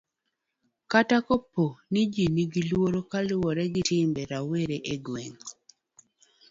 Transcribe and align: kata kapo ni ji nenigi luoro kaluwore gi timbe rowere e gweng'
kata 0.91 1.17
kapo 1.27 1.65
ni 1.91 2.01
ji 2.13 2.23
nenigi 2.27 2.61
luoro 2.69 2.99
kaluwore 3.11 3.65
gi 3.73 3.81
timbe 3.89 4.21
rowere 4.31 4.77
e 4.93 4.95
gweng' 5.05 5.39